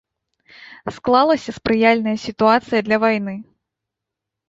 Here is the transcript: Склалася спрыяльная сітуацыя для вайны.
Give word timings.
Склалася 0.95 1.55
спрыяльная 1.59 2.17
сітуацыя 2.25 2.79
для 2.91 2.97
вайны. 3.09 3.33